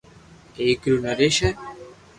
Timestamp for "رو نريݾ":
0.89-1.35